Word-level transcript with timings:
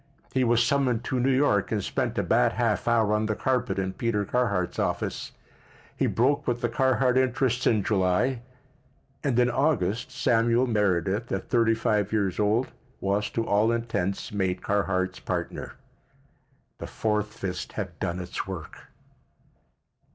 He 0.33 0.43
was 0.43 0.63
summoned 0.65 1.03
to 1.03 1.19
New 1.19 1.29
York 1.29 1.71
and 1.71 1.83
spent 1.83 2.17
a 2.17 2.23
bad 2.23 2.53
half 2.53 2.87
hour 2.87 3.13
on 3.13 3.27
the 3.27 3.35
carpet 3.35 3.77
in 3.77 3.93
Peter 3.93 4.25
Carhart's 4.25 4.79
office. 4.79 5.31
He 5.95 6.07
broke 6.07 6.47
with 6.47 6.61
the 6.61 6.69
Carhart 6.69 7.19
interests 7.19 7.67
in 7.67 7.83
July, 7.83 8.41
and 9.23 9.37
in 9.37 9.51
August 9.51 10.09
Samuel 10.11 10.65
Meredith, 10.65 11.31
at 11.31 11.49
thirty 11.49 11.75
five 11.75 12.11
years 12.11 12.39
old, 12.39 12.71
was, 12.99 13.29
to 13.29 13.45
all 13.45 13.71
intents, 13.71 14.31
made 14.31 14.63
Carhart's 14.63 15.19
partner. 15.19 15.73
The 16.79 16.87
fourth 16.87 17.37
fist 17.37 17.73
had 17.73 17.99
done 17.99 18.19
its 18.19 18.47
work. 18.47 18.87